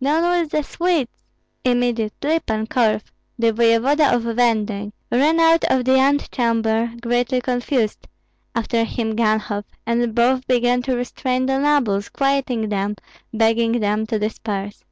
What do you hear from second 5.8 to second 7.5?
the antechamber greatly